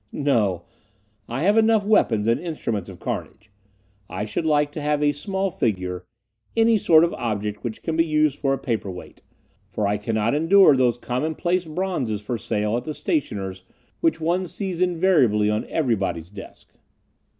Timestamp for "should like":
4.25-4.71